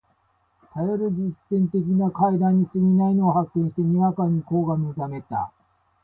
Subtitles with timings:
[0.73, 5.51] 頗る実利的な階段に過ぎないのを発見して、にわかに興が覚めました